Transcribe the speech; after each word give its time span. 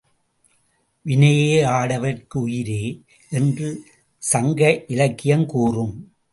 வினையே 1.05 1.59
ஆடவர்க்கு 1.71 2.37
உயிரே! 2.37 2.81
என்று 3.31 3.69
சங்க 4.23 4.61
இலக்கியம் 4.87 5.45
கூறும். 5.45 5.95